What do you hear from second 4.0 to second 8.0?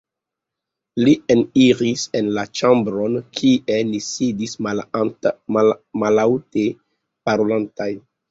sidis mallaŭte parolantaj.